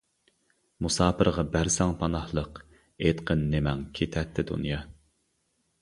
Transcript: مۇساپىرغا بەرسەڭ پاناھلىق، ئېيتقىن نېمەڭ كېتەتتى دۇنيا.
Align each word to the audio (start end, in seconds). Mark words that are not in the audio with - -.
مۇساپىرغا 0.85 1.43
بەرسەڭ 1.57 1.93
پاناھلىق، 2.01 2.59
ئېيتقىن 2.81 3.47
نېمەڭ 3.55 3.87
كېتەتتى 4.01 4.51
دۇنيا. 4.53 4.85